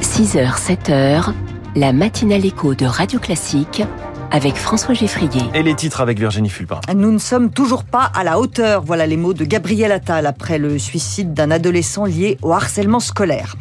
6h, 0.00 0.58
7h, 0.58 1.32
la 1.76 1.92
matinale 1.92 2.44
écho 2.44 2.74
de 2.74 2.86
Radio 2.86 3.18
Classique 3.18 3.82
avec 4.30 4.56
François 4.56 4.94
Geffrier. 4.94 5.42
Et 5.54 5.62
les 5.62 5.74
titres 5.74 6.00
avec 6.00 6.18
Virginie 6.18 6.48
Fulpin. 6.48 6.80
Nous 6.94 7.12
ne 7.12 7.18
sommes 7.18 7.50
toujours 7.50 7.84
pas 7.84 8.10
à 8.14 8.24
la 8.24 8.38
hauteur. 8.38 8.82
Voilà 8.82 9.06
les 9.06 9.16
mots 9.16 9.32
de 9.32 9.44
Gabriel 9.44 9.92
Attal 9.92 10.26
après 10.26 10.58
le 10.58 10.78
suicide 10.78 11.34
d'un 11.34 11.50
adolescent 11.50 12.04
lié 12.04 12.36
au 12.42 12.52
harcèlement 12.52 13.00
scolaire. 13.00 13.56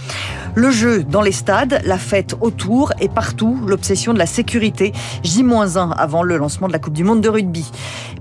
Le 0.58 0.72
jeu 0.72 1.04
dans 1.04 1.22
les 1.22 1.32
stades, 1.32 1.82
la 1.86 2.00
fête 2.00 2.36
autour 2.42 2.92
et 3.00 3.10
partout, 3.10 3.60
l'obsession 3.68 4.12
de 4.12 4.18
la 4.18 4.26
sécurité. 4.26 4.92
J-1 5.22 5.92
avant 5.92 6.24
le 6.24 6.36
lancement 6.36 6.68
de 6.68 6.74
la 6.74 6.80
Coupe 6.80 6.96
du 6.96 7.04
Monde 7.04 7.22
de 7.22 7.30
rugby. 7.30 7.70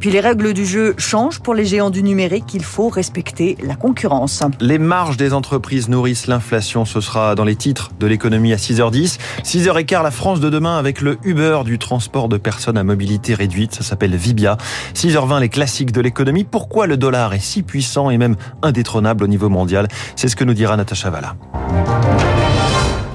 Puis 0.00 0.10
les 0.10 0.20
règles 0.20 0.52
du 0.52 0.66
jeu 0.66 0.94
changent 0.98 1.40
pour 1.40 1.54
les 1.54 1.64
géants 1.64 1.88
du 1.88 2.02
numérique. 2.02 2.52
Il 2.52 2.62
faut 2.62 2.90
respecter 2.90 3.56
la 3.62 3.74
concurrence. 3.74 4.42
Les 4.60 4.76
marges 4.76 5.16
des 5.16 5.32
entreprises 5.32 5.88
nourrissent 5.88 6.26
l'inflation. 6.26 6.84
Ce 6.84 7.00
sera 7.00 7.34
dans 7.36 7.44
les 7.44 7.56
titres 7.56 7.92
de 7.98 8.06
l'économie 8.06 8.52
à 8.52 8.56
6h10. 8.56 9.16
6h15, 9.42 10.02
la 10.02 10.10
France 10.10 10.38
de 10.38 10.50
demain 10.50 10.76
avec 10.76 11.00
le 11.00 11.16
Uber 11.24 11.60
du 11.64 11.78
transport 11.78 12.28
de 12.28 12.36
personnes 12.36 12.76
à 12.76 12.84
mobilité 12.84 13.32
réduite. 13.32 13.74
Ça 13.74 13.82
s'appelle 13.82 14.14
Vibia. 14.14 14.58
6h20, 14.94 15.40
les 15.40 15.48
classiques 15.48 15.90
de 15.90 16.02
l'économie. 16.02 16.44
Pourquoi 16.44 16.86
le 16.86 16.98
dollar 16.98 17.32
est 17.32 17.40
si 17.40 17.62
puissant 17.62 18.10
et 18.10 18.18
même 18.18 18.36
indétrônable 18.60 19.24
au 19.24 19.26
niveau 19.26 19.48
mondial? 19.48 19.88
C'est 20.16 20.28
ce 20.28 20.36
que 20.36 20.44
nous 20.44 20.52
dira 20.52 20.76
Natacha 20.76 21.08
Valla. 21.08 21.34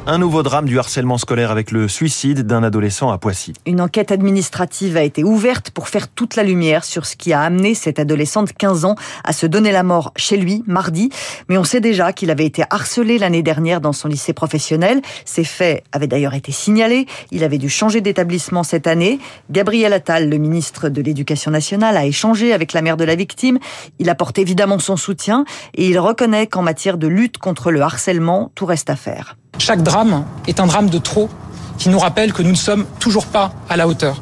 Un 0.08 0.18
nouveau 0.18 0.41
drame 0.41 0.66
du 0.66 0.80
harcèlement 0.80 1.20
scolaire 1.20 1.52
avec 1.52 1.70
le 1.70 1.88
suicide 1.88 2.48
d'un 2.48 2.64
adolescent 2.64 3.12
à 3.12 3.20
Poissy. 3.20 3.54
Une 3.68 3.80
enquête 3.80 4.12
administrative 4.12 4.98
a 4.98 5.04
été 5.04 5.24
ouverte 5.24 5.70
pour 5.70 5.90
faire 5.90 6.08
toute 6.08 6.36
la 6.36 6.41
lumière 6.41 6.84
sur 6.84 7.05
ce 7.05 7.16
qui 7.16 7.34
a 7.34 7.41
amené 7.41 7.76
cet 7.76 8.00
adolescent 8.00 8.41
de 8.41 8.50
15 8.50 8.86
ans 8.86 8.96
à 9.24 9.32
se 9.32 9.46
donner 9.46 9.72
la 9.72 9.84
mort 9.84 10.12
chez 10.16 10.38
lui 10.38 10.64
mardi. 10.66 11.12
Mais 11.50 11.58
on 11.60 11.64
sait 11.64 11.82
déjà 11.82 12.14
qu'il 12.14 12.32
avait 12.32 12.48
été 12.48 12.64
harcelé 12.72 13.20
l'année 13.20 13.44
dernière 13.44 13.80
dans 13.80 13.93
son 13.93 14.08
lycée 14.08 14.34
professionnel. 14.34 15.04
Ces 15.24 15.43
faits 15.43 15.84
avaient 15.91 16.08
d'ailleurs 16.08 16.34
été 16.34 16.52
signalés. 16.52 17.05
Il 17.30 17.43
avait 17.43 17.60
dû 17.60 17.70
changer 17.70 18.02
d'établissement 18.02 18.63
cette 18.63 18.88
année. 18.88 19.20
Gabriel 19.52 19.93
Attal, 19.93 20.30
le 20.30 20.38
ministre 20.40 20.90
de 20.90 21.02
l'Éducation 21.04 21.52
nationale, 21.52 21.96
a 21.96 22.08
échangé 22.08 22.54
avec 22.54 22.74
la 22.74 22.82
mère 22.82 22.98
de 22.98 23.04
la 23.04 23.13
victime. 23.13 23.60
Il 23.99 24.10
apporte 24.10 24.40
évidemment 24.40 24.80
son 24.80 24.98
soutien 24.98 25.46
et 25.76 25.88
il 25.88 25.99
reconnaît 25.99 26.48
qu'en 26.48 26.63
matière 26.63 26.98
de 26.98 27.05
lutte 27.05 27.38
contre 27.38 27.70
le 27.70 27.82
harcèlement, 27.82 28.52
tout 28.55 28.65
reste 28.65 28.90
à 28.90 28.96
faire. 28.96 29.36
Chaque 29.57 29.84
drame 29.84 30.26
est 30.48 30.60
un 30.60 30.66
drame 30.66 30.90
de 30.90 30.98
trop 30.98 31.30
qui 31.77 31.90
nous 31.90 31.99
rappelle 31.99 32.34
que 32.34 32.41
nous 32.41 32.49
ne 32.49 32.55
sommes 32.55 32.85
toujours 32.99 33.27
pas 33.27 33.54
à 33.70 33.77
la 33.77 33.88
hauteur. 33.88 34.21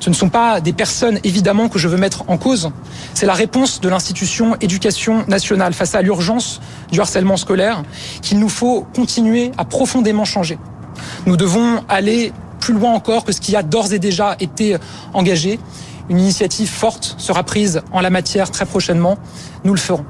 Ce 0.00 0.08
ne 0.08 0.14
sont 0.14 0.30
pas 0.30 0.60
des 0.60 0.72
personnes, 0.72 1.18
évidemment, 1.24 1.68
que 1.68 1.78
je 1.78 1.88
veux 1.88 1.98
mettre 1.98 2.24
en 2.28 2.38
cause. 2.38 2.70
C'est 3.14 3.26
la 3.26 3.34
réponse 3.34 3.80
de 3.80 3.88
l'institution 3.88 4.56
éducation 4.60 5.24
nationale 5.28 5.74
face 5.74 5.94
à 5.94 6.02
l'urgence 6.02 6.60
du 6.90 7.00
harcèlement 7.00 7.36
scolaire 7.36 7.82
qu'il 8.22 8.38
nous 8.38 8.48
faut 8.48 8.86
continuer 8.94 9.52
à 9.58 9.64
profondément 9.64 10.24
changer. 10.24 10.58
Nous 11.26 11.36
devons 11.36 11.84
aller 11.88 12.32
plus 12.58 12.72
loin 12.74 12.92
encore 12.92 13.24
que 13.24 13.32
ce 13.32 13.40
qui 13.40 13.54
a 13.56 13.62
d'ores 13.62 13.92
et 13.92 13.98
déjà 13.98 14.36
été 14.40 14.76
engagé. 15.12 15.60
Une 16.08 16.18
initiative 16.18 16.70
forte 16.70 17.14
sera 17.18 17.42
prise 17.42 17.82
en 17.92 18.00
la 18.00 18.10
matière 18.10 18.50
très 18.50 18.64
prochainement. 18.64 19.18
Nous 19.64 19.74
le 19.74 19.80
ferons. 19.80 20.06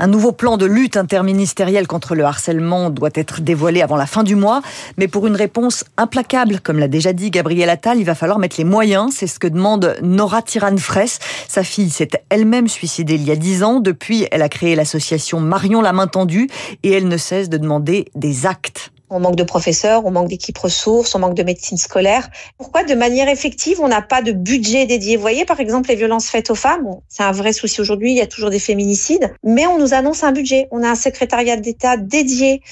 Un 0.00 0.06
nouveau 0.06 0.30
plan 0.30 0.56
de 0.56 0.64
lutte 0.64 0.96
interministériel 0.96 1.88
contre 1.88 2.14
le 2.14 2.24
harcèlement 2.24 2.90
doit 2.90 3.10
être 3.14 3.40
dévoilé 3.40 3.82
avant 3.82 3.96
la 3.96 4.06
fin 4.06 4.22
du 4.22 4.36
mois, 4.36 4.62
mais 4.96 5.08
pour 5.08 5.26
une 5.26 5.34
réponse 5.34 5.84
implacable, 5.96 6.60
comme 6.60 6.78
l'a 6.78 6.86
déjà 6.86 7.12
dit 7.12 7.30
Gabriel 7.30 7.68
Attal, 7.68 7.98
il 7.98 8.04
va 8.04 8.14
falloir 8.14 8.38
mettre 8.38 8.56
les 8.58 8.64
moyens. 8.64 9.12
C'est 9.14 9.26
ce 9.26 9.38
que 9.38 9.48
demande 9.48 9.96
Nora 10.02 10.42
Tiran-Fraisse. 10.42 11.18
Sa 11.48 11.64
fille 11.64 11.90
s'est 11.90 12.10
elle-même 12.30 12.68
suicidée 12.68 13.14
il 13.14 13.24
y 13.24 13.32
a 13.32 13.36
dix 13.36 13.64
ans. 13.64 13.80
Depuis, 13.80 14.26
elle 14.30 14.42
a 14.42 14.48
créé 14.48 14.76
l'association 14.76 15.40
Marion 15.40 15.80
la 15.80 15.92
main 15.92 16.06
tendue 16.06 16.48
et 16.84 16.92
elle 16.92 17.08
ne 17.08 17.16
cesse 17.16 17.48
de 17.48 17.56
demander 17.56 18.06
des 18.14 18.46
actes. 18.46 18.92
On 19.10 19.20
manque 19.20 19.36
de 19.36 19.42
professeurs, 19.42 20.04
on 20.04 20.10
manque 20.10 20.28
d'équipes 20.28 20.58
ressources, 20.58 21.14
on 21.14 21.18
manque 21.18 21.34
de 21.34 21.42
médecine 21.42 21.78
scolaire. 21.78 22.28
Pourquoi 22.58 22.84
de 22.84 22.94
manière 22.94 23.28
effective, 23.28 23.80
on 23.80 23.88
n'a 23.88 24.02
pas 24.02 24.22
de 24.22 24.32
budget 24.32 24.86
dédié? 24.86 25.16
Vous 25.16 25.22
voyez, 25.22 25.44
par 25.44 25.60
exemple, 25.60 25.88
les 25.88 25.96
violences 25.96 26.28
faites 26.28 26.50
aux 26.50 26.54
femmes, 26.54 26.86
c'est 27.08 27.22
un 27.22 27.32
vrai 27.32 27.52
souci 27.52 27.80
aujourd'hui, 27.80 28.10
il 28.10 28.16
y 28.16 28.20
a 28.20 28.26
toujours 28.26 28.50
des 28.50 28.58
féminicides, 28.58 29.34
mais 29.42 29.66
on 29.66 29.78
nous 29.78 29.94
annonce 29.94 30.24
un 30.24 30.32
budget. 30.32 30.68
On 30.70 30.82
a 30.82 30.90
un 30.90 30.94
secrétariat 30.94 31.56
d'État 31.56 31.96
dédié. 31.96 32.62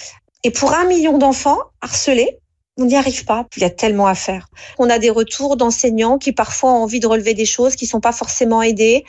Et 0.44 0.50
pour 0.50 0.74
un 0.74 0.84
million 0.84 1.19
d'enfants 1.19 1.58
harcelés, 1.80 2.38
on 2.78 2.84
n'y 2.84 2.97
arrive 2.97 3.24
pas. 3.24 3.47
Il 3.56 3.62
y 3.62 3.64
a 3.64 3.70
tellement 3.70 4.06
à 4.06 4.14
faire. 4.14 4.48
On 4.78 4.91
a 4.91 4.98
des 4.98 5.10
retours 5.10 5.56
d'enseignants 5.56 6.18
qui 6.18 6.32
parfois 6.32 6.72
ont 6.72 6.82
envie 6.82 7.00
de 7.00 7.06
relever 7.06 7.32
des 7.32 7.47
choses 7.47 7.74
qui 7.74 7.86
sont 7.86 8.00
pas 8.00 8.12
forcément 8.12 8.62
aidés. 8.62 9.04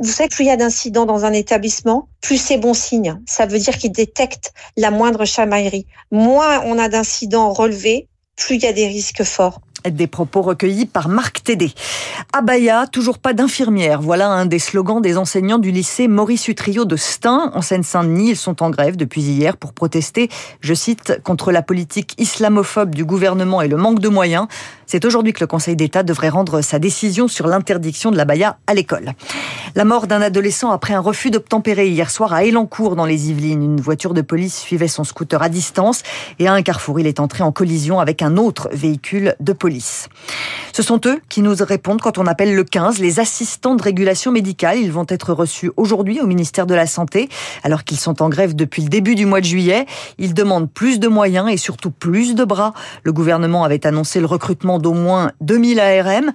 Vous 0.00 0.12
savez, 0.12 0.28
plus 0.28 0.44
il 0.44 0.46
y 0.46 0.50
a 0.50 0.56
d'incidents 0.56 1.06
dans 1.06 1.24
un 1.24 1.32
établissement, 1.32 2.08
plus 2.20 2.40
c'est 2.40 2.56
bon 2.56 2.72
signe. 2.72 3.20
Ça 3.26 3.46
veut 3.46 3.58
dire 3.58 3.76
qu'ils 3.76 3.90
détectent 3.90 4.52
la 4.76 4.92
moindre 4.92 5.24
chamaillerie. 5.24 5.86
Moins 6.12 6.60
on 6.64 6.78
a 6.78 6.88
d'incidents 6.88 7.52
relevés, 7.52 8.06
plus 8.36 8.56
il 8.56 8.62
y 8.62 8.66
a 8.66 8.72
des 8.72 8.86
risques 8.86 9.24
forts. 9.24 9.60
Des 9.88 10.08
propos 10.08 10.42
recueillis 10.42 10.86
par 10.86 11.08
Marc 11.08 11.44
Tédé. 11.44 11.72
Abaya, 12.32 12.86
toujours 12.88 13.18
pas 13.18 13.32
d'infirmière. 13.32 14.02
Voilà 14.02 14.28
un 14.28 14.44
des 14.44 14.58
slogans 14.58 15.00
des 15.00 15.16
enseignants 15.16 15.58
du 15.58 15.70
lycée 15.70 16.08
Maurice 16.08 16.48
Utrio 16.48 16.84
de 16.84 16.96
Stein, 16.96 17.52
en 17.54 17.62
Seine-Saint-Denis. 17.62 18.30
Ils 18.30 18.36
sont 18.36 18.62
en 18.62 18.70
grève 18.70 18.96
depuis 18.96 19.22
hier 19.22 19.56
pour 19.56 19.72
protester, 19.72 20.28
je 20.60 20.74
cite, 20.74 21.20
contre 21.22 21.52
la 21.52 21.62
politique 21.62 22.14
islamophobe 22.18 22.94
du 22.94 23.04
gouvernement 23.04 23.62
et 23.62 23.68
le 23.68 23.76
manque 23.76 24.00
de 24.00 24.08
moyens. 24.08 24.48
C'est 24.86 25.04
aujourd'hui 25.04 25.32
que 25.32 25.40
le 25.40 25.46
Conseil 25.46 25.76
d'État 25.76 26.02
devrait 26.02 26.28
rendre 26.28 26.60
sa 26.60 26.78
décision 26.78 27.28
sur 27.28 27.46
l'interdiction 27.46 28.10
de 28.10 28.16
l'abaya 28.16 28.58
à 28.66 28.74
l'école. 28.74 29.12
La 29.78 29.84
mort 29.84 30.08
d'un 30.08 30.20
adolescent 30.20 30.72
après 30.72 30.92
un 30.92 30.98
refus 30.98 31.30
d'obtempérer 31.30 31.88
hier 31.88 32.10
soir 32.10 32.32
à 32.32 32.42
Elancourt 32.42 32.96
dans 32.96 33.06
les 33.06 33.30
Yvelines. 33.30 33.62
Une 33.62 33.80
voiture 33.80 34.12
de 34.12 34.22
police 34.22 34.58
suivait 34.58 34.88
son 34.88 35.04
scooter 35.04 35.40
à 35.40 35.48
distance 35.48 36.02
et 36.40 36.48
à 36.48 36.52
un 36.52 36.62
carrefour, 36.62 36.98
il 36.98 37.06
est 37.06 37.20
entré 37.20 37.44
en 37.44 37.52
collision 37.52 38.00
avec 38.00 38.20
un 38.20 38.38
autre 38.38 38.68
véhicule 38.72 39.36
de 39.38 39.52
police. 39.52 40.08
Ce 40.72 40.82
sont 40.82 41.00
eux 41.06 41.20
qui 41.28 41.42
nous 41.42 41.54
répondent 41.60 42.00
quand 42.00 42.18
on 42.18 42.26
appelle 42.26 42.56
le 42.56 42.64
15, 42.64 42.98
les 42.98 43.20
assistants 43.20 43.76
de 43.76 43.82
régulation 43.82 44.32
médicale. 44.32 44.78
Ils 44.78 44.90
vont 44.90 45.06
être 45.08 45.32
reçus 45.32 45.70
aujourd'hui 45.76 46.20
au 46.20 46.26
ministère 46.26 46.66
de 46.66 46.74
la 46.74 46.88
Santé, 46.88 47.28
alors 47.62 47.84
qu'ils 47.84 48.00
sont 48.00 48.20
en 48.20 48.28
grève 48.28 48.56
depuis 48.56 48.82
le 48.82 48.88
début 48.88 49.14
du 49.14 49.26
mois 49.26 49.40
de 49.40 49.46
juillet. 49.46 49.86
Ils 50.18 50.34
demandent 50.34 50.68
plus 50.68 50.98
de 50.98 51.06
moyens 51.06 51.48
et 51.48 51.56
surtout 51.56 51.92
plus 51.92 52.34
de 52.34 52.44
bras. 52.44 52.74
Le 53.04 53.12
gouvernement 53.12 53.62
avait 53.62 53.86
annoncé 53.86 54.18
le 54.18 54.26
recrutement 54.26 54.80
d'au 54.80 54.92
moins 54.92 55.30
2000 55.40 55.78
ARM. 55.78 56.32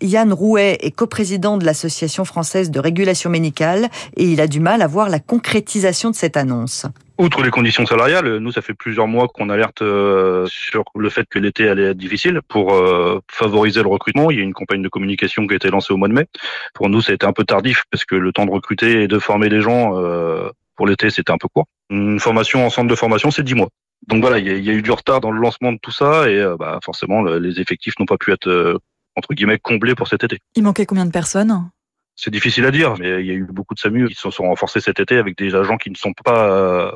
Yann 0.00 0.32
Rouet 0.32 0.78
est 0.80 0.90
coprésident 0.90 1.58
de 1.58 1.64
l'Association 1.64 2.24
française 2.24 2.55
de 2.64 2.80
régulation 2.80 3.30
médicale 3.30 3.88
et 4.16 4.24
il 4.24 4.40
a 4.40 4.46
du 4.46 4.60
mal 4.60 4.82
à 4.82 4.86
voir 4.86 5.08
la 5.08 5.20
concrétisation 5.20 6.10
de 6.10 6.14
cette 6.14 6.36
annonce. 6.36 6.86
Outre 7.18 7.42
les 7.42 7.50
conditions 7.50 7.86
salariales, 7.86 8.38
nous, 8.38 8.52
ça 8.52 8.60
fait 8.60 8.74
plusieurs 8.74 9.06
mois 9.06 9.28
qu'on 9.28 9.48
alerte 9.48 9.80
euh, 9.80 10.46
sur 10.50 10.84
le 10.94 11.08
fait 11.08 11.26
que 11.30 11.38
l'été 11.38 11.66
allait 11.68 11.90
être 11.90 11.96
difficile 11.96 12.40
pour 12.46 12.74
euh, 12.74 13.20
favoriser 13.30 13.82
le 13.82 13.88
recrutement. 13.88 14.30
Il 14.30 14.36
y 14.36 14.40
a 14.40 14.42
une 14.42 14.52
campagne 14.52 14.82
de 14.82 14.88
communication 14.88 15.46
qui 15.46 15.54
a 15.54 15.56
été 15.56 15.70
lancée 15.70 15.94
au 15.94 15.96
mois 15.96 16.08
de 16.08 16.12
mai. 16.12 16.26
Pour 16.74 16.90
nous, 16.90 17.00
ça 17.00 17.12
a 17.12 17.14
été 17.14 17.24
un 17.24 17.32
peu 17.32 17.44
tardif 17.44 17.84
parce 17.90 18.04
que 18.04 18.16
le 18.16 18.32
temps 18.32 18.44
de 18.44 18.50
recruter 18.50 19.02
et 19.02 19.08
de 19.08 19.18
former 19.18 19.48
les 19.48 19.62
gens 19.62 19.92
euh, 19.96 20.50
pour 20.76 20.86
l'été, 20.86 21.08
c'était 21.08 21.32
un 21.32 21.38
peu 21.38 21.48
court. 21.48 21.66
Une 21.88 22.20
formation 22.20 22.66
en 22.66 22.70
centre 22.70 22.88
de 22.88 22.94
formation, 22.94 23.30
c'est 23.30 23.42
10 23.42 23.54
mois. 23.54 23.68
Donc 24.08 24.20
voilà, 24.20 24.38
il 24.38 24.46
y, 24.46 24.70
a 24.70 24.72
eu 24.74 24.82
du 24.82 24.90
retard 24.90 25.20
dans 25.20 25.30
le 25.30 25.40
lancement 25.40 25.72
de 25.72 25.78
tout 25.80 25.90
ça 25.90 26.28
et 26.28 26.44
bah, 26.58 26.78
forcément, 26.84 27.22
les 27.22 27.60
effectifs 27.60 27.94
n'ont 27.98 28.04
pas 28.04 28.18
pu 28.18 28.30
être 28.30 28.78
entre 29.16 29.32
guillemets 29.32 29.58
comblés 29.58 29.94
pour 29.94 30.06
cet 30.06 30.22
été. 30.22 30.38
Il 30.54 30.62
manquait 30.62 30.86
combien 30.86 31.06
de 31.06 31.10
personnes? 31.10 31.70
C'est 32.16 32.30
difficile 32.30 32.64
à 32.64 32.70
dire, 32.70 32.94
mais 32.98 33.20
il 33.20 33.26
y 33.26 33.30
a 33.30 33.34
eu 33.34 33.46
beaucoup 33.50 33.74
de 33.74 33.78
SAMU 33.78 34.08
qui 34.08 34.14
se 34.14 34.30
sont 34.30 34.44
renforcés 34.44 34.80
cet 34.80 35.00
été 35.00 35.18
avec 35.18 35.36
des 35.36 35.54
agents 35.54 35.76
qui 35.76 35.90
ne 35.90 35.96
sont 35.96 36.12
pas 36.24 36.50
euh, 36.50 36.90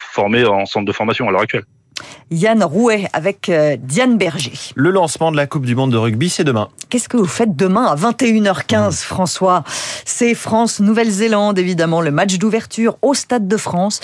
formés 0.00 0.44
en 0.44 0.66
centre 0.66 0.84
de 0.84 0.92
formation 0.92 1.28
à 1.28 1.32
l'heure 1.32 1.42
actuelle. 1.42 1.64
Yann 2.30 2.62
Rouet 2.62 3.08
avec 3.12 3.48
euh, 3.48 3.76
Diane 3.78 4.18
Berger. 4.18 4.52
Le 4.74 4.90
lancement 4.90 5.30
de 5.30 5.36
la 5.36 5.46
Coupe 5.46 5.64
du 5.64 5.74
Monde 5.74 5.92
de 5.92 5.96
rugby, 5.96 6.28
c'est 6.28 6.44
demain. 6.44 6.68
Qu'est-ce 6.90 7.08
que 7.08 7.16
vous 7.16 7.26
faites 7.26 7.56
demain 7.56 7.86
à 7.86 7.94
21h15, 7.94 8.88
mmh. 8.88 8.92
François? 8.92 9.64
C'est 10.04 10.34
France-Nouvelle-Zélande, 10.34 11.58
évidemment, 11.58 12.00
le 12.00 12.10
match 12.10 12.36
d'ouverture 12.36 12.98
au 13.02 13.14
Stade 13.14 13.48
de 13.48 13.56
France. 13.56 14.00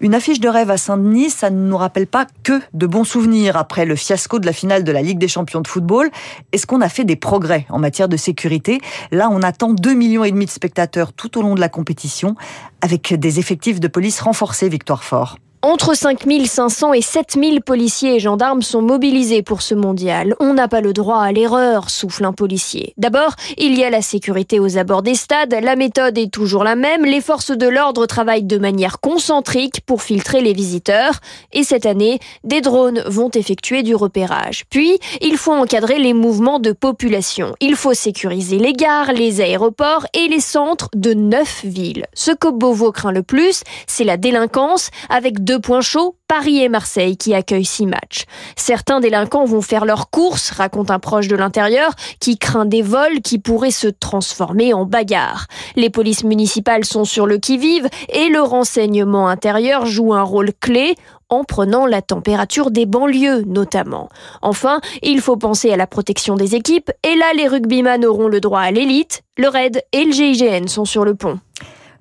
Une 0.00 0.14
affiche 0.14 0.40
de 0.40 0.48
rêve 0.48 0.70
à 0.70 0.76
Saint-Denis, 0.76 1.30
ça 1.30 1.50
ne 1.50 1.68
nous 1.68 1.76
rappelle 1.76 2.08
pas 2.08 2.26
que 2.42 2.60
de 2.72 2.86
bons 2.86 3.04
souvenirs 3.04 3.56
après 3.56 3.86
le 3.86 3.94
fiasco 3.94 4.40
de 4.40 4.46
la 4.46 4.52
finale 4.52 4.82
de 4.82 4.90
la 4.90 5.02
Ligue 5.02 5.18
des 5.18 5.28
champions 5.28 5.60
de 5.60 5.68
football. 5.68 6.10
Est-ce 6.52 6.66
qu'on 6.66 6.80
a 6.80 6.88
fait 6.88 7.04
des 7.04 7.14
progrès 7.14 7.64
en 7.70 7.78
matière 7.78 8.08
de 8.08 8.16
sécurité? 8.16 8.80
Là, 9.12 9.28
on 9.30 9.40
attend 9.42 9.72
2,5 9.72 9.94
millions 9.94 10.24
et 10.24 10.32
demi 10.32 10.46
de 10.46 10.50
spectateurs 10.50 11.12
tout 11.12 11.38
au 11.38 11.42
long 11.42 11.54
de 11.54 11.60
la 11.60 11.68
compétition 11.68 12.34
avec 12.80 13.14
des 13.14 13.38
effectifs 13.38 13.78
de 13.78 13.86
police 13.86 14.20
renforcés, 14.20 14.68
Victoire 14.68 15.04
Fort. 15.04 15.38
Entre 15.64 15.96
5500 15.96 16.92
et 16.92 17.00
7000 17.00 17.62
policiers 17.62 18.16
et 18.16 18.20
gendarmes 18.20 18.60
sont 18.60 18.82
mobilisés 18.82 19.40
pour 19.40 19.62
ce 19.62 19.74
mondial. 19.74 20.36
On 20.38 20.52
n'a 20.52 20.68
pas 20.68 20.82
le 20.82 20.92
droit 20.92 21.20
à 21.20 21.32
l'erreur, 21.32 21.88
souffle 21.88 22.26
un 22.26 22.34
policier. 22.34 22.92
D'abord, 22.98 23.34
il 23.56 23.74
y 23.74 23.82
a 23.82 23.88
la 23.88 24.02
sécurité 24.02 24.60
aux 24.60 24.76
abords 24.76 25.00
des 25.00 25.14
stades. 25.14 25.56
La 25.62 25.74
méthode 25.74 26.18
est 26.18 26.30
toujours 26.30 26.64
la 26.64 26.76
même. 26.76 27.06
Les 27.06 27.22
forces 27.22 27.50
de 27.50 27.66
l'ordre 27.66 28.04
travaillent 28.04 28.42
de 28.42 28.58
manière 28.58 29.00
concentrique 29.00 29.80
pour 29.86 30.02
filtrer 30.02 30.42
les 30.42 30.52
visiteurs. 30.52 31.20
Et 31.54 31.64
cette 31.64 31.86
année, 31.86 32.18
des 32.44 32.60
drones 32.60 33.02
vont 33.06 33.30
effectuer 33.30 33.82
du 33.82 33.94
repérage. 33.94 34.64
Puis, 34.68 34.98
il 35.22 35.38
faut 35.38 35.54
encadrer 35.54 35.98
les 35.98 36.12
mouvements 36.12 36.58
de 36.58 36.72
population. 36.72 37.54
Il 37.62 37.76
faut 37.76 37.94
sécuriser 37.94 38.58
les 38.58 38.74
gares, 38.74 39.14
les 39.14 39.40
aéroports 39.40 40.04
et 40.12 40.28
les 40.28 40.40
centres 40.40 40.90
de 40.94 41.14
neuf 41.14 41.64
villes. 41.64 42.04
Ce 42.12 42.32
que 42.32 42.48
Beauvau 42.48 42.92
craint 42.92 43.12
le 43.12 43.22
plus, 43.22 43.62
c'est 43.86 44.04
la 44.04 44.18
délinquance 44.18 44.90
avec 45.08 45.42
deux 45.42 45.53
points 45.60 45.80
chauds, 45.80 46.16
Paris 46.28 46.62
et 46.62 46.68
Marseille 46.68 47.16
qui 47.16 47.34
accueillent 47.34 47.64
six 47.64 47.86
matchs. 47.86 48.24
Certains 48.56 49.00
délinquants 49.00 49.44
vont 49.44 49.60
faire 49.60 49.84
leurs 49.84 50.10
courses, 50.10 50.50
raconte 50.50 50.90
un 50.90 50.98
proche 50.98 51.28
de 51.28 51.36
l'intérieur, 51.36 51.92
qui 52.20 52.38
craint 52.38 52.64
des 52.64 52.82
vols 52.82 53.20
qui 53.20 53.38
pourraient 53.38 53.70
se 53.70 53.88
transformer 53.88 54.72
en 54.74 54.84
bagarres. 54.84 55.46
Les 55.76 55.90
polices 55.90 56.24
municipales 56.24 56.84
sont 56.84 57.04
sur 57.04 57.26
le 57.26 57.38
qui-vive 57.38 57.88
et 58.08 58.28
le 58.28 58.40
renseignement 58.40 59.28
intérieur 59.28 59.86
joue 59.86 60.14
un 60.14 60.22
rôle 60.22 60.52
clé 60.60 60.94
en 61.28 61.44
prenant 61.44 61.86
la 61.86 62.02
température 62.02 62.70
des 62.70 62.86
banlieues 62.86 63.42
notamment. 63.46 64.08
Enfin, 64.42 64.80
il 65.02 65.20
faut 65.20 65.36
penser 65.36 65.72
à 65.72 65.76
la 65.76 65.86
protection 65.86 66.36
des 66.36 66.54
équipes 66.54 66.90
et 67.02 67.14
là 67.16 67.26
les 67.36 67.48
rugbyman 67.48 68.04
auront 68.04 68.28
le 68.28 68.40
droit 68.40 68.60
à 68.60 68.70
l'élite. 68.70 69.22
Le 69.36 69.48
RAID 69.48 69.82
et 69.92 70.04
le 70.04 70.12
GIGN 70.12 70.68
sont 70.68 70.84
sur 70.84 71.04
le 71.04 71.14
pont. 71.14 71.40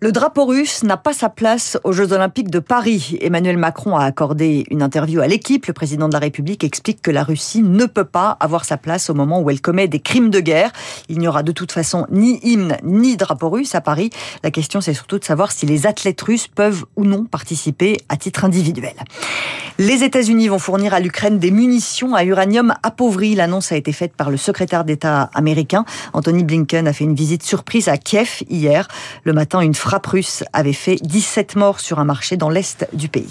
Le 0.04 0.12
drapeau 0.12 0.44
russe 0.44 0.84
n'a 0.84 0.98
pas 0.98 1.14
sa 1.14 1.30
place 1.30 1.78
aux 1.86 1.94
Jeux 1.94 2.12
Olympiques 2.12 2.52
de 2.52 2.60
Paris. 2.60 3.18
Emmanuel 3.22 3.56
Macron 3.56 3.96
a 3.96 4.04
accordé 4.04 4.66
une 4.70 4.82
interview 4.82 5.22
à 5.22 5.28
l'équipe. 5.28 5.66
Le 5.66 5.72
président 5.72 6.10
de 6.10 6.14
la 6.14 6.20
République 6.20 6.66
explique 6.66 7.02
que 7.02 7.10
la 7.10 7.24
Russie 7.24 7.64
ne 7.64 7.86
peut 7.86 8.04
pas 8.04 8.36
avoir 8.42 8.66
sa 8.66 8.76
place 8.76 9.10
au 9.10 9.14
moment 9.14 9.40
où 9.40 9.50
elle 9.50 9.62
commet 9.62 9.88
des 9.88 10.02
crimes 10.02 10.30
de 10.30 10.42
guerre. 10.42 10.74
Il 11.08 11.20
n'y 11.20 11.28
aura 11.30 11.42
de 11.42 11.54
toute 11.54 11.72
façon 11.72 12.06
ni 12.12 12.38
hymne 12.44 12.76
ni 12.84 13.16
drapeau 13.16 13.50
russe 13.50 13.76
à 13.76 13.80
Paris. 13.80 14.10
La 14.44 14.52
question 14.52 14.82
c'est 14.82 14.94
surtout 14.94 15.20
de 15.20 15.24
savoir 15.24 15.54
si 15.54 15.66
les 15.66 15.88
athlètes 15.88 16.22
russes 16.22 16.50
peuvent 16.50 16.84
ou 16.98 17.06
non 17.06 17.24
participer 17.24 17.96
à 18.10 18.18
titre 18.18 18.44
individuel. 18.44 18.96
Les 19.80 20.04
États-Unis 20.04 20.50
vont 20.50 20.60
fournir 20.60 20.94
à 20.94 21.00
l'Ukraine 21.00 21.40
des 21.40 21.50
munitions 21.50 22.14
à 22.14 22.26
uranium 22.26 22.74
appauvri. 22.84 23.36
L'annonce 23.36 23.72
a 23.72 23.78
été 23.78 23.94
faite 23.94 24.14
par 24.18 24.30
le 24.30 24.38
secrétaire 24.38 24.84
d'État 24.84 25.30
américain. 25.34 25.86
Anthony 26.12 26.44
Blinken 26.44 26.90
a 26.90 26.94
fait 26.94 27.06
une 27.06 27.16
visite 27.16 27.42
surprise 27.42 27.88
à 27.88 27.98
Kiev 27.98 28.44
hier. 28.50 28.90
Le 29.24 29.32
matin, 29.32 29.62
une 29.62 29.74
phrase 29.74 29.93
frappe 29.94 30.08
russe 30.08 30.44
avait 30.54 30.74
fait 30.74 30.96
17 31.04 31.56
morts 31.56 31.80
sur 31.80 32.00
un 32.00 32.04
marché 32.04 32.36
dans 32.36 32.50
l'est 32.50 32.88
du 32.94 33.10
pays. 33.10 33.30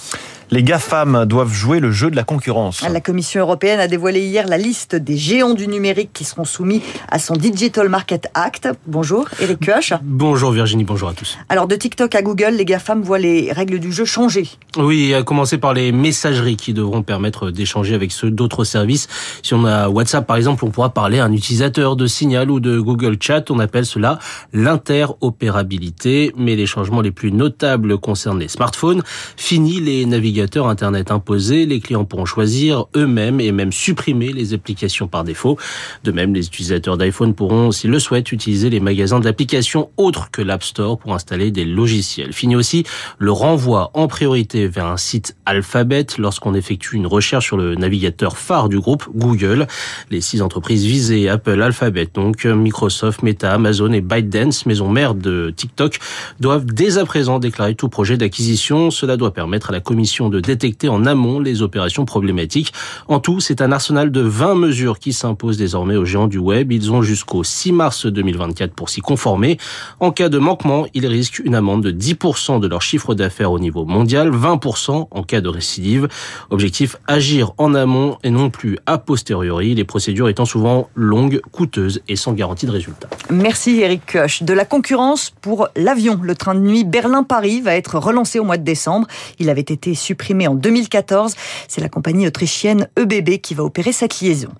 Les 0.52 0.62
GAFAM 0.62 1.24
doivent 1.24 1.54
jouer 1.54 1.80
le 1.80 1.90
jeu 1.90 2.10
de 2.10 2.16
la 2.16 2.24
concurrence. 2.24 2.82
La 2.86 3.00
Commission 3.00 3.40
européenne 3.40 3.80
a 3.80 3.88
dévoilé 3.88 4.20
hier 4.20 4.46
la 4.46 4.58
liste 4.58 4.94
des 4.94 5.16
géants 5.16 5.54
du 5.54 5.66
numérique 5.66 6.10
qui 6.12 6.24
seront 6.24 6.44
soumis 6.44 6.82
à 7.08 7.18
son 7.18 7.36
Digital 7.36 7.88
Market 7.88 8.28
Act. 8.34 8.68
Bonjour, 8.86 9.26
Eric 9.40 9.60
Kioch. 9.60 9.94
Bonjour 10.02 10.52
Virginie, 10.52 10.84
bonjour 10.84 11.08
à 11.08 11.14
tous. 11.14 11.38
Alors 11.48 11.68
de 11.68 11.74
TikTok 11.74 12.14
à 12.14 12.20
Google, 12.20 12.50
les 12.50 12.66
GAFAM 12.66 13.00
voient 13.00 13.18
les 13.18 13.50
règles 13.50 13.78
du 13.78 13.92
jeu 13.92 14.04
changer. 14.04 14.46
Oui, 14.76 15.14
à 15.14 15.22
commencer 15.22 15.56
par 15.56 15.72
les 15.72 15.90
messageries 15.90 16.58
qui 16.58 16.74
devront 16.74 17.02
permettre 17.02 17.50
d'échanger 17.50 17.94
avec 17.94 18.12
ceux 18.12 18.30
d'autres 18.30 18.64
services. 18.64 19.08
Si 19.42 19.54
on 19.54 19.64
a 19.64 19.88
WhatsApp 19.88 20.26
par 20.26 20.36
exemple, 20.36 20.66
on 20.66 20.70
pourra 20.70 20.90
parler 20.90 21.18
à 21.18 21.24
un 21.24 21.32
utilisateur 21.32 21.96
de 21.96 22.06
Signal 22.06 22.50
ou 22.50 22.60
de 22.60 22.78
Google 22.78 23.16
Chat. 23.18 23.50
On 23.50 23.58
appelle 23.58 23.86
cela 23.86 24.18
l'interopérabilité. 24.52 26.34
Mais 26.36 26.56
les 26.56 26.66
changements 26.66 27.00
les 27.00 27.10
plus 27.10 27.32
notables 27.32 27.96
concernent 27.96 28.40
les 28.40 28.48
smartphones. 28.48 29.02
Fini 29.38 29.80
les 29.80 30.04
navigateurs 30.04 30.41
Internet 30.66 31.10
imposés, 31.10 31.66
les 31.66 31.80
clients 31.80 32.04
pourront 32.04 32.24
choisir 32.24 32.86
eux-mêmes 32.96 33.40
et 33.40 33.52
même 33.52 33.72
supprimer 33.72 34.32
les 34.32 34.54
applications 34.54 35.08
par 35.08 35.24
défaut. 35.24 35.58
De 36.04 36.12
même, 36.12 36.34
les 36.34 36.46
utilisateurs 36.46 36.96
d'iPhone 36.96 37.34
pourront, 37.34 37.72
s'ils 37.72 37.90
le 37.90 37.98
souhaitent, 37.98 38.32
utiliser 38.32 38.70
les 38.70 38.80
magasins 38.80 39.20
d'applications 39.20 39.90
autres 39.96 40.30
que 40.30 40.42
l'App 40.42 40.62
Store 40.62 40.98
pour 40.98 41.14
installer 41.14 41.50
des 41.50 41.64
logiciels. 41.64 42.32
Fini 42.32 42.56
aussi 42.56 42.84
le 43.18 43.32
renvoi 43.32 43.90
en 43.94 44.08
priorité 44.08 44.66
vers 44.66 44.86
un 44.86 44.96
site 44.96 45.36
Alphabet 45.46 46.06
lorsqu'on 46.18 46.54
effectue 46.54 46.96
une 46.96 47.06
recherche 47.06 47.46
sur 47.46 47.56
le 47.56 47.74
navigateur 47.74 48.36
phare 48.36 48.68
du 48.68 48.78
groupe 48.78 49.08
Google. 49.14 49.66
Les 50.10 50.20
six 50.20 50.42
entreprises 50.42 50.84
visées, 50.84 51.28
Apple, 51.28 51.60
Alphabet, 51.62 52.08
donc 52.12 52.44
Microsoft, 52.44 53.22
Meta, 53.22 53.52
Amazon 53.52 53.92
et 53.92 54.00
ByteDance, 54.00 54.66
maison 54.66 54.88
mère 54.88 55.14
de 55.14 55.52
TikTok, 55.54 55.98
doivent 56.40 56.66
dès 56.66 56.98
à 56.98 57.04
présent 57.04 57.38
déclarer 57.38 57.74
tout 57.74 57.88
projet 57.88 58.16
d'acquisition. 58.16 58.90
Cela 58.90 59.16
doit 59.16 59.32
permettre 59.32 59.70
à 59.70 59.72
la 59.72 59.80
commission 59.80 60.28
de 60.32 60.40
détecter 60.40 60.88
en 60.88 61.06
amont 61.06 61.38
les 61.38 61.62
opérations 61.62 62.04
problématiques. 62.04 62.72
En 63.06 63.20
tout, 63.20 63.38
c'est 63.38 63.60
un 63.60 63.70
arsenal 63.70 64.10
de 64.10 64.20
20 64.20 64.56
mesures 64.56 64.98
qui 64.98 65.12
s'imposent 65.12 65.58
désormais 65.58 65.96
aux 65.96 66.04
géants 66.04 66.26
du 66.26 66.38
web. 66.38 66.72
Ils 66.72 66.90
ont 66.90 67.02
jusqu'au 67.02 67.44
6 67.44 67.72
mars 67.72 68.06
2024 68.06 68.74
pour 68.74 68.88
s'y 68.88 69.00
conformer. 69.00 69.58
En 70.00 70.10
cas 70.10 70.28
de 70.28 70.38
manquement, 70.38 70.86
ils 70.94 71.06
risquent 71.06 71.42
une 71.44 71.54
amende 71.54 71.82
de 71.82 71.92
10% 71.92 72.58
de 72.58 72.66
leur 72.66 72.82
chiffre 72.82 73.14
d'affaires 73.14 73.52
au 73.52 73.58
niveau 73.58 73.84
mondial, 73.84 74.30
20% 74.30 75.08
en 75.10 75.22
cas 75.22 75.40
de 75.40 75.48
récidive. 75.48 76.08
Objectif, 76.50 76.96
agir 77.06 77.52
en 77.58 77.74
amont 77.74 78.18
et 78.24 78.30
non 78.30 78.50
plus 78.50 78.78
a 78.86 78.98
posteriori, 78.98 79.74
les 79.74 79.84
procédures 79.84 80.28
étant 80.28 80.44
souvent 80.44 80.88
longues, 80.94 81.40
coûteuses 81.52 82.00
et 82.08 82.16
sans 82.16 82.32
garantie 82.32 82.66
de 82.66 82.70
résultat. 82.70 83.08
Merci 83.30 83.80
Eric 83.80 84.12
Koch. 84.12 84.42
De 84.42 84.52
la 84.52 84.64
concurrence 84.64 85.30
pour 85.42 85.68
l'avion. 85.76 86.18
Le 86.22 86.34
train 86.34 86.54
de 86.54 86.60
nuit 86.60 86.84
Berlin-Paris 86.84 87.60
va 87.60 87.74
être 87.74 87.98
relancé 87.98 88.38
au 88.38 88.44
mois 88.44 88.56
de 88.56 88.64
décembre. 88.64 89.06
Il 89.38 89.50
avait 89.50 89.60
été 89.60 89.94
supprimé 89.94 90.11
en 90.48 90.54
2014. 90.54 91.34
C'est 91.68 91.80
la 91.80 91.88
compagnie 91.88 92.26
autrichienne 92.26 92.88
EBB 92.96 93.40
qui 93.40 93.54
va 93.54 93.64
opérer 93.64 93.92
cette 93.92 94.20
liaison. 94.20 94.50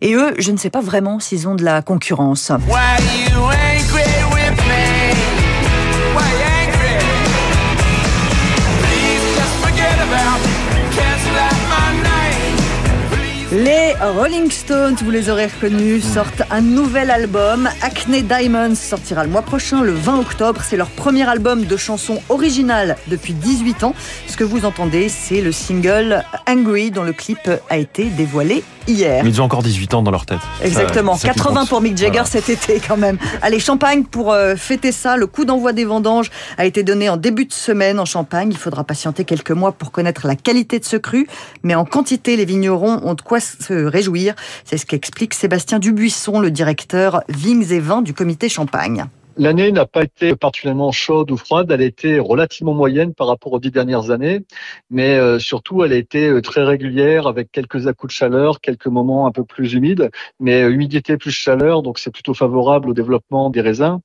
Et 0.00 0.14
eux, 0.14 0.34
je 0.38 0.50
ne 0.50 0.56
sais 0.56 0.70
pas 0.70 0.80
vraiment 0.80 1.20
s'ils 1.20 1.46
ont 1.46 1.54
de 1.54 1.64
la 1.64 1.80
concurrence. 1.80 2.50
Les 13.64 13.94
Rolling 14.16 14.50
Stones, 14.50 14.96
vous 15.04 15.12
les 15.12 15.30
aurez 15.30 15.46
reconnus, 15.46 16.02
sortent 16.02 16.42
un 16.50 16.60
nouvel 16.60 17.12
album. 17.12 17.68
Acne 17.80 18.22
Diamonds 18.22 18.74
sortira 18.74 19.22
le 19.22 19.30
mois 19.30 19.42
prochain, 19.42 19.82
le 19.82 19.92
20 19.92 20.18
octobre. 20.18 20.62
C'est 20.68 20.76
leur 20.76 20.90
premier 20.90 21.28
album 21.28 21.64
de 21.64 21.76
chansons 21.76 22.20
originales 22.28 22.96
depuis 23.06 23.34
18 23.34 23.84
ans. 23.84 23.94
Ce 24.26 24.36
que 24.36 24.42
vous 24.42 24.64
entendez, 24.64 25.08
c'est 25.08 25.40
le 25.40 25.52
single 25.52 26.24
Angry, 26.48 26.90
dont 26.90 27.04
le 27.04 27.12
clip 27.12 27.48
a 27.70 27.78
été 27.78 28.06
dévoilé 28.06 28.64
hier. 28.88 29.22
Mais 29.22 29.30
ils 29.30 29.40
ont 29.40 29.44
encore 29.44 29.62
18 29.62 29.94
ans 29.94 30.02
dans 30.02 30.10
leur 30.10 30.26
tête. 30.26 30.40
Exactement. 30.62 31.16
80 31.16 31.66
pour 31.66 31.80
Mick 31.80 31.96
Jagger 31.96 32.24
cet 32.26 32.48
été 32.48 32.80
quand 32.80 32.96
même. 32.96 33.18
Allez, 33.42 33.60
Champagne 33.60 34.02
pour 34.02 34.32
euh, 34.32 34.56
fêter 34.56 34.90
ça. 34.90 35.16
Le 35.16 35.28
coup 35.28 35.44
d'envoi 35.44 35.72
des 35.72 35.84
vendanges 35.84 36.30
a 36.58 36.64
été 36.64 36.82
donné 36.82 37.08
en 37.08 37.16
début 37.16 37.44
de 37.44 37.52
semaine 37.52 38.00
en 38.00 38.04
Champagne. 38.06 38.48
Il 38.50 38.58
faudra 38.58 38.82
patienter 38.82 39.24
quelques 39.24 39.52
mois 39.52 39.70
pour 39.70 39.92
connaître 39.92 40.26
la 40.26 40.34
qualité 40.34 40.80
de 40.80 40.84
ce 40.84 40.96
cru. 40.96 41.28
Mais 41.62 41.76
en 41.76 41.84
quantité, 41.84 42.36
les 42.36 42.44
vignerons 42.44 43.00
ont 43.04 43.14
de 43.14 43.22
quoi 43.22 43.38
se 43.38 43.51
réjouir. 43.70 44.34
C'est 44.64 44.78
ce 44.78 44.86
qu'explique 44.86 45.34
Sébastien 45.34 45.78
Dubuisson, 45.78 46.40
le 46.40 46.50
directeur 46.50 47.22
Vignes 47.28 47.66
et 47.70 47.80
Vins 47.80 48.02
du 48.02 48.14
comité 48.14 48.48
Champagne. 48.48 49.06
L'année 49.36 49.72
n'a 49.72 49.86
pas 49.86 50.02
été 50.02 50.36
particulièrement 50.36 50.92
chaude 50.92 51.30
ou 51.30 51.36
froide, 51.36 51.70
elle 51.70 51.80
a 51.80 51.84
été 51.84 52.18
relativement 52.18 52.74
moyenne 52.74 53.14
par 53.14 53.28
rapport 53.28 53.52
aux 53.54 53.58
dix 53.58 53.70
dernières 53.70 54.10
années, 54.10 54.40
mais 54.90 55.16
euh, 55.16 55.38
surtout 55.38 55.84
elle 55.84 55.92
a 55.92 55.96
été 55.96 56.28
euh, 56.28 56.42
très 56.42 56.62
régulière 56.62 57.26
avec 57.26 57.50
quelques 57.50 57.86
à 57.86 57.92
de 57.92 58.10
chaleur, 58.10 58.60
quelques 58.60 58.88
moments 58.88 59.26
un 59.26 59.30
peu 59.30 59.44
plus 59.44 59.72
humides, 59.72 60.10
mais 60.38 60.62
euh, 60.62 60.70
humidité 60.70 61.16
plus 61.16 61.30
chaleur, 61.30 61.82
donc 61.82 61.98
c'est 61.98 62.10
plutôt 62.10 62.34
favorable 62.34 62.90
au 62.90 62.94
développement 62.94 63.48
des 63.48 63.62
raisins. 63.62 64.00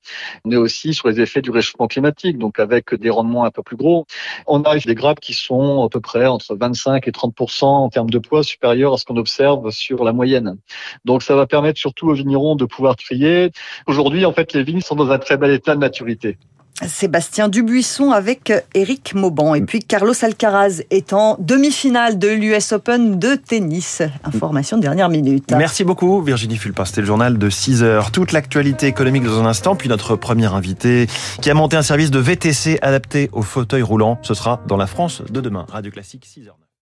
Est 0.50 0.56
aussi 0.56 0.94
sur 0.94 1.10
les 1.10 1.20
effets 1.20 1.42
du 1.42 1.52
réchauffement 1.52 1.88
climatique, 1.88 2.38
donc 2.38 2.60
avec 2.60 2.96
des 2.96 3.10
rendements 3.10 3.44
un 3.44 3.52
peu 3.52 3.64
plus 3.64 3.76
gros. 3.76 4.06
On 4.46 4.62
a 4.62 4.78
des 4.78 4.96
grappes 4.96 5.20
qui 5.20 5.34
sont 5.34 5.84
à 5.84 5.90
peu 5.90 6.00
près 6.00 6.28
entre 6.28 6.56
25 6.56 7.06
et 7.08 7.12
30 7.12 7.36
en 7.62 7.90
termes 7.90 8.10
de 8.10 8.20
poids 8.20 8.44
supérieur 8.44 8.94
à 8.94 8.98
ce 8.98 9.04
qu'on 9.04 9.18
observe 9.18 9.72
sur 9.72 10.06
la 10.06 10.14
moyenne. 10.14 10.58
Donc 11.04 11.22
ça 11.22 11.36
va 11.36 11.48
permettre 11.48 11.80
surtout 11.80 12.08
aux 12.10 12.14
vignerons 12.14 12.56
de 12.56 12.66
pouvoir 12.66 12.96
trier. 12.96 13.52
Aujourd'hui, 13.88 14.26
en 14.26 14.32
fait, 14.32 14.54
les 14.54 14.64
vignes 14.64 14.82
sont 14.82 14.96
dans 14.96 15.12
un 15.12 15.17
très 15.18 15.38
bel 15.38 15.52
état 15.52 15.76
de 15.76 15.80
maturité. 15.80 16.38
Sébastien 16.86 17.50
Dubuisson 17.50 18.12
avec 18.12 18.54
Eric 18.76 19.16
Mauban. 19.16 19.56
Et 19.56 19.62
puis 19.62 19.80
Carlos 19.80 20.14
Alcaraz 20.22 20.82
est 20.92 21.12
en 21.12 21.36
demi-finale 21.40 22.20
de 22.20 22.28
l'US 22.28 22.72
Open 22.72 23.18
de 23.18 23.36
tennis. 23.36 24.04
Information 24.24 24.78
de 24.78 24.84
dernière 24.84 25.10
minute. 25.10 25.52
Merci 25.58 25.84
beaucoup 25.84 26.22
Virginie 26.22 26.58
Fulpin. 26.58 26.86
C'était 26.86 27.02
le 27.02 27.08
journal 27.08 27.38
de 27.40 27.50
6 27.50 27.82
heures. 27.82 28.12
Toute 28.12 28.32
l'actualité 28.32 28.86
économique 28.86 29.24
dans 29.24 29.42
un 29.42 29.46
instant. 29.48 29.76
Puis 29.76 29.90
notre 29.90 30.16
premier 30.16 30.54
invité 30.54 31.08
qui 31.42 31.50
a 31.50 31.56
monté 31.56 31.78
un 31.78 31.82
service 31.82 32.12
de 32.12 32.20
VTC 32.20 32.78
adapté 32.82 33.30
au 33.32 33.42
fauteuil 33.42 33.82
roulant. 33.82 34.20
Ce 34.22 34.36
sera 34.36 34.62
dans 34.68 34.78
la 34.78 34.88
France 34.88 35.24
de 35.30 35.42
demain. 35.42 35.66
Radio 35.70 35.92
Classique 35.92 36.26
6 36.26 36.48
heures. 36.48 36.67